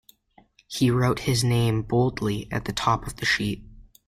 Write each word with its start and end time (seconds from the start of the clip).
He 0.65 0.89
wrote 0.89 1.19
his 1.29 1.43
name 1.43 1.83
boldly 1.83 2.51
at 2.51 2.65
the 2.65 2.73
top 2.73 3.05
of 3.05 3.17
the 3.17 3.25
sheet. 3.27 3.63